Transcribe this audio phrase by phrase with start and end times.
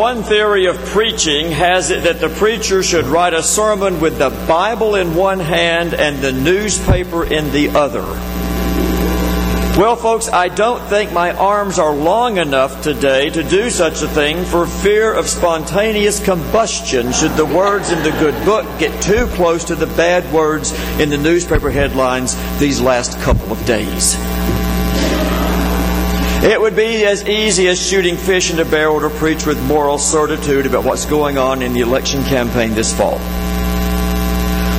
[0.00, 4.30] One theory of preaching has it that the preacher should write a sermon with the
[4.48, 8.06] Bible in one hand and the newspaper in the other.
[9.78, 14.08] Well, folks, I don't think my arms are long enough today to do such a
[14.08, 19.26] thing for fear of spontaneous combustion should the words in the good book get too
[19.34, 24.16] close to the bad words in the newspaper headlines these last couple of days.
[26.42, 29.98] It would be as easy as shooting fish in a barrel to preach with moral
[29.98, 33.18] certitude about what's going on in the election campaign this fall.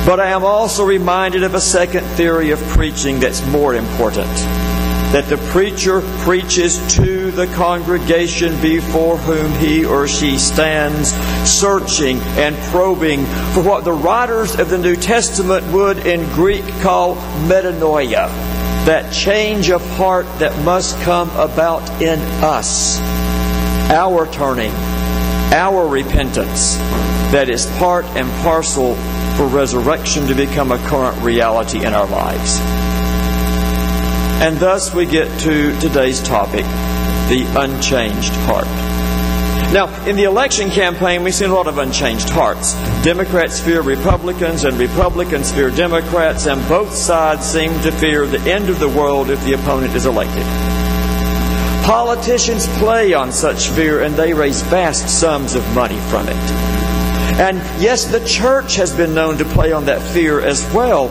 [0.04, 4.28] But I am also reminded of a second theory of preaching that's more important
[5.12, 11.12] that the preacher preaches to the congregation before whom he or she stands,
[11.48, 17.14] searching and probing for what the writers of the New Testament would in Greek call
[17.46, 18.51] metanoia,
[18.84, 22.98] that change of heart that must come about in us,
[23.90, 24.72] our turning,
[25.52, 26.76] our repentance,
[27.30, 28.96] that is part and parcel
[29.36, 32.58] for resurrection to become a current reality in our lives.
[34.42, 36.64] And thus we get to today's topic
[37.28, 39.01] the unchanged heart.
[39.72, 42.74] Now, in the election campaign, we've seen a lot of unchanged hearts.
[43.02, 48.68] Democrats fear Republicans, and Republicans fear Democrats, and both sides seem to fear the end
[48.68, 50.44] of the world if the opponent is elected.
[51.86, 56.36] Politicians play on such fear, and they raise vast sums of money from it.
[57.40, 61.08] And yes, the church has been known to play on that fear as well.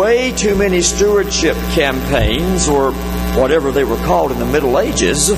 [0.00, 2.92] Way too many stewardship campaigns, or
[3.38, 5.30] whatever they were called in the Middle Ages,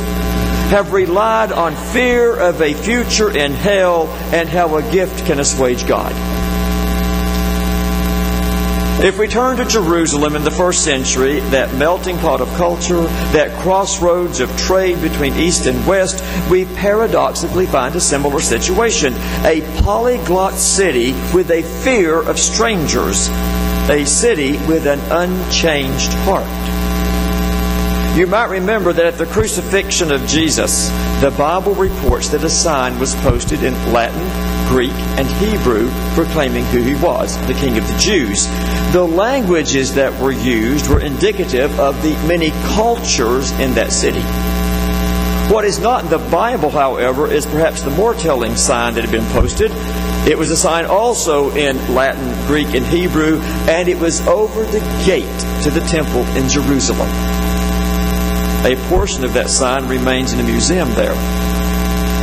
[0.71, 5.85] have relied on fear of a future in hell and how a gift can assuage
[5.85, 6.13] God.
[9.03, 13.01] If we turn to Jerusalem in the first century, that melting pot of culture,
[13.33, 19.15] that crossroads of trade between East and West, we paradoxically find a similar situation.
[19.45, 23.29] A polyglot city with a fear of strangers,
[23.89, 27.00] a city with an unchanged heart.
[28.15, 30.89] You might remember that at the crucifixion of Jesus,
[31.21, 36.83] the Bible reports that a sign was posted in Latin, Greek, and Hebrew proclaiming who
[36.83, 38.47] he was, the King of the Jews.
[38.93, 44.23] The languages that were used were indicative of the many cultures in that city.
[45.55, 49.13] What is not in the Bible, however, is perhaps the more telling sign that had
[49.13, 49.71] been posted.
[50.29, 53.39] It was a sign also in Latin, Greek, and Hebrew,
[53.69, 57.09] and it was over the gate to the temple in Jerusalem.
[58.63, 61.15] A portion of that sign remains in a museum there.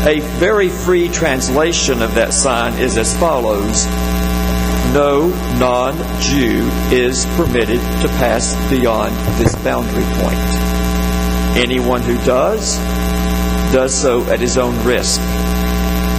[0.08, 3.86] A very free translation of that sign is as follows
[4.94, 10.38] No non Jew is permitted to pass beyond this boundary point.
[11.58, 12.78] Anyone who does,
[13.74, 15.20] does so at his own risk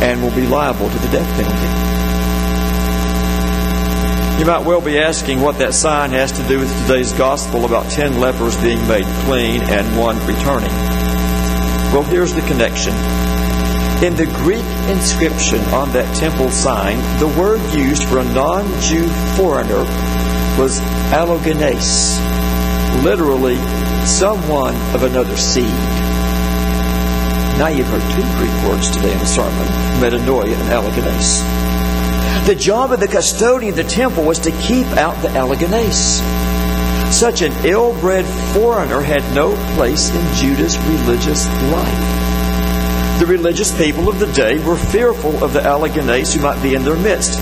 [0.02, 1.97] and will be liable to the death penalty.
[4.38, 7.90] You might well be asking what that sign has to do with today's gospel about
[7.90, 10.70] ten lepers being made clean and one returning.
[11.90, 12.94] Well, here's the connection.
[13.98, 19.08] In the Greek inscription on that temple sign, the word used for a non Jew
[19.34, 19.82] foreigner
[20.54, 20.78] was
[21.10, 22.14] allogenes,
[23.02, 23.56] literally,
[24.06, 25.66] someone of another seed.
[27.58, 29.66] Now you've heard two Greek words today in the sermon
[29.98, 31.67] metanoia and allogenes.
[32.46, 36.20] The job of the custodian of the temple was to keep out the allogenes.
[37.14, 38.24] Such an ill bred
[38.54, 42.28] foreigner had no place in Judah's religious life
[43.18, 46.84] the religious people of the day were fearful of the allogenes who might be in
[46.84, 47.36] their midst.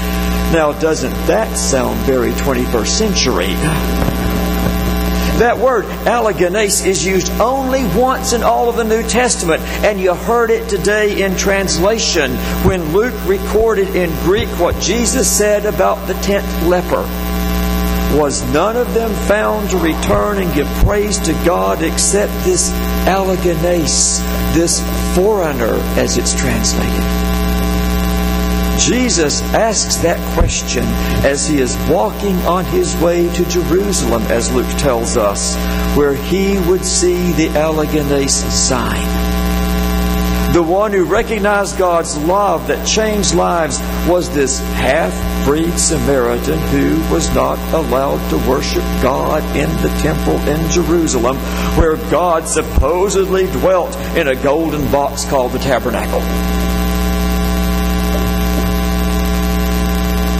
[0.51, 4.26] Now, doesn't that sound very 21st century?
[5.39, 10.15] That word, allogenes, is used only once in all of the New Testament, and you
[10.15, 16.15] heard it today in translation when Luke recorded in Greek what Jesus said about the
[16.15, 17.03] tenth leper.
[18.19, 22.71] Was none of them found to return and give praise to God except this
[23.07, 24.19] allogenes,
[24.55, 24.81] this
[25.15, 27.26] foreigner, as it's translated.
[28.79, 30.85] Jesus asks that question
[31.25, 35.57] as he is walking on his way to Jerusalem, as Luke tells us,
[35.97, 39.27] where he would see the allogenes sign.
[40.53, 43.79] The one who recognized God's love that changed lives
[44.09, 45.13] was this half
[45.45, 51.37] breed Samaritan who was not allowed to worship God in the temple in Jerusalem,
[51.77, 56.66] where God supposedly dwelt in a golden box called the tabernacle.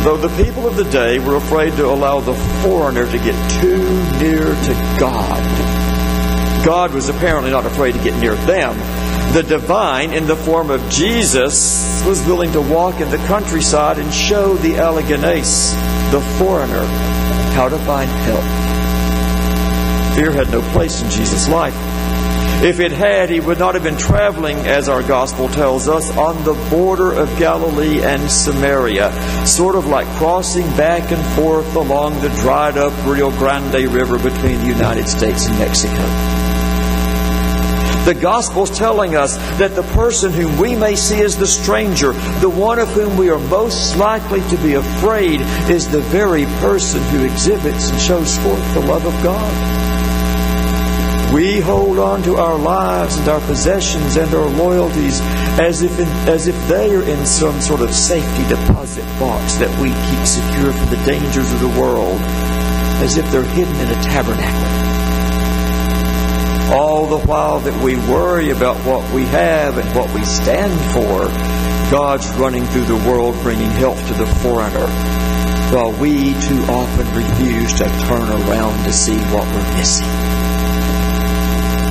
[0.07, 2.33] Though the people of the day were afraid to allow the
[2.63, 3.83] foreigner to get too
[4.21, 8.79] near to God, God was apparently not afraid to get near them
[9.33, 14.15] The divine, in the form of Jesus, was willing to walk in the countryside and
[14.15, 15.73] show the allogenes,
[16.13, 16.85] the foreigner,
[17.57, 18.45] how to find help.
[20.15, 21.75] Fear had no place in Jesus' life.
[22.63, 26.43] If it had, he would not have been traveling, as our gospel tells us, on
[26.43, 29.13] the border of Galilee and Samaria,
[29.47, 34.59] sort of like crossing back and forth along the dried up Rio Grande River between
[34.61, 36.03] the United States and Mexico.
[38.07, 42.49] The Gospel's telling us that the person whom we may see as the stranger, the
[42.49, 47.25] one of whom we are most likely to be afraid, is the very person who
[47.25, 49.96] exhibits and shows forth the love of God.
[51.35, 55.21] We hold on to our lives and our possessions and our loyalties
[55.59, 59.71] as if, in, as if they are in some sort of safety deposit box that
[59.81, 62.19] we keep secure from the dangers of the world,
[63.03, 64.87] as if they're hidden in a tabernacle.
[66.75, 71.29] All the while that we worry about what we have and what we stand for,
[71.91, 74.87] God's running through the world bringing help to the foreigner,
[75.75, 80.36] while we too often refuse to turn around to see what we're missing.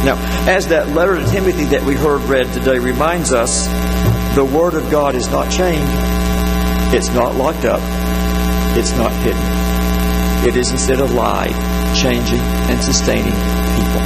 [0.06, 0.18] Now,
[0.48, 3.66] as that letter to Timothy that we heard read today reminds us,
[4.36, 5.90] the Word of God is not chained,
[6.94, 7.81] it's not locked up,
[8.78, 9.42] it's not hidden.
[10.48, 11.56] It is instead alive,
[11.98, 14.02] changing and sustaining people.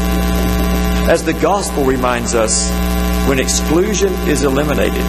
[1.11, 2.69] As the gospel reminds us,
[3.27, 5.03] when exclusion is eliminated,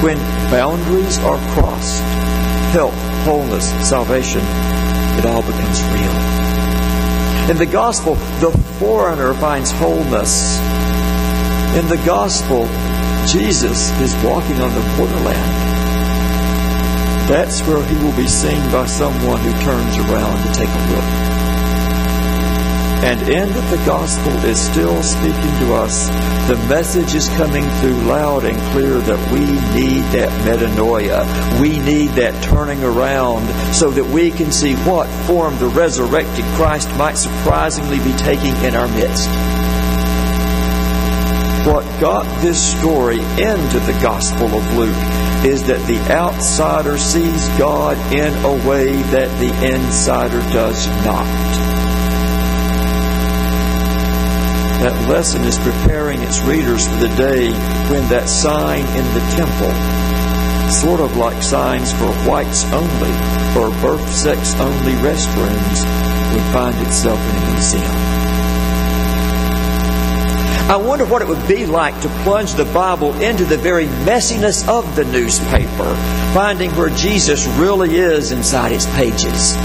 [0.00, 0.16] when
[0.48, 2.02] boundaries are crossed,
[2.70, 2.94] health,
[3.24, 4.42] wholeness, salvation,
[5.18, 6.45] it all becomes real.
[7.48, 8.50] In the gospel, the
[8.80, 10.58] foreigner finds wholeness.
[11.76, 12.66] In the gospel,
[13.28, 15.52] Jesus is walking on the borderland.
[17.28, 21.45] That's where he will be seen by someone who turns around to take a look.
[23.04, 26.08] And in that the gospel is still speaking to us,
[26.48, 31.60] the message is coming through loud and clear that we need that metanoia.
[31.60, 36.88] We need that turning around so that we can see what form the resurrected Christ
[36.96, 39.28] might surprisingly be taking in our midst.
[41.66, 47.96] What got this story into the Gospel of Luke is that the outsider sees God
[48.12, 51.85] in a way that the insider does not.
[54.86, 57.50] That lesson is preparing its readers for the day
[57.90, 59.74] when that sign in the temple,
[60.70, 63.10] sort of like signs for whites only
[63.58, 65.82] or birth sex only restrooms,
[66.30, 67.96] would find itself in a museum.
[70.70, 74.68] I wonder what it would be like to plunge the Bible into the very messiness
[74.68, 75.96] of the newspaper,
[76.32, 79.56] finding where Jesus really is inside its pages.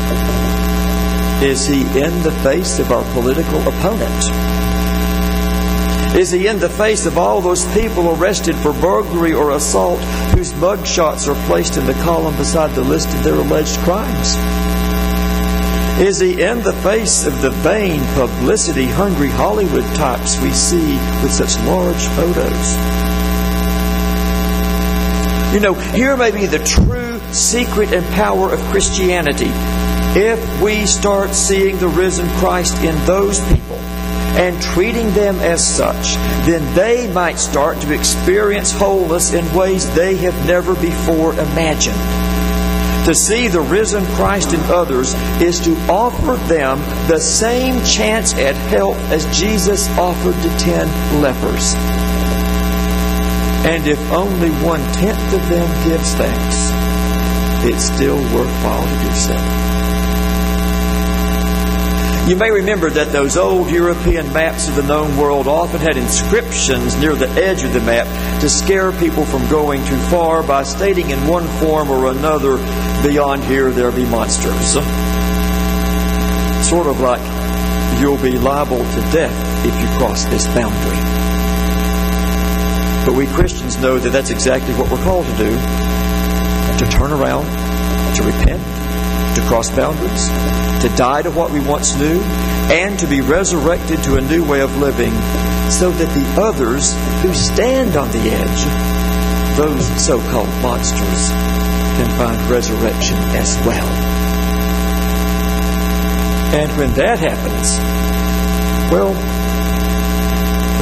[1.43, 4.50] Is he in the face of our political opponent?
[6.15, 9.99] Is he in the face of all those people arrested for burglary or assault
[10.35, 14.35] whose mugshots are placed in the column beside the list of their alleged crimes?
[16.01, 21.31] Is he in the face of the vain, publicity hungry Hollywood types we see with
[21.31, 22.71] such large photos?
[25.53, 29.51] You know, here may be the true secret and power of Christianity.
[30.19, 33.77] If we start seeing the risen Christ in those people,
[34.37, 40.15] and treating them as such, then they might start to experience wholeness in ways they
[40.15, 41.97] have never before imagined.
[43.05, 46.77] To see the risen Christ in others is to offer them
[47.07, 50.87] the same chance at help as Jesus offered to ten
[51.21, 51.73] lepers.
[53.65, 56.71] And if only one tenth of them gives thanks,
[57.65, 59.70] it's still worthwhile to do so.
[62.27, 66.95] You may remember that those old European maps of the known world often had inscriptions
[66.95, 68.07] near the edge of the map
[68.41, 72.57] to scare people from going too far by stating in one form or another,
[73.03, 74.73] beyond here there be monsters.
[76.69, 77.21] Sort of like,
[77.99, 80.97] you'll be liable to death if you cross this boundary.
[83.05, 87.45] But we Christians know that that's exactly what we're called to do to turn around,
[88.15, 88.61] to repent,
[89.35, 90.27] to cross boundaries,
[90.81, 92.21] to die to what we once knew,
[92.71, 95.11] and to be resurrected to a new way of living,
[95.69, 101.29] so that the others who stand on the edge, those so called monsters,
[101.97, 103.87] can find resurrection as well.
[106.53, 107.79] And when that happens,
[108.91, 109.13] well,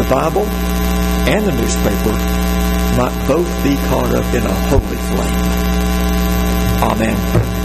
[0.02, 0.46] the Bible
[1.30, 2.14] and the newspaper
[2.98, 5.60] might both be caught up in a holy flame.
[6.92, 7.59] Amen.